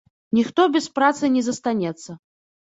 Ніхто 0.37 0.63
без 0.75 0.87
працы 0.95 1.29
не 1.35 1.43
застанецца. 1.49 2.19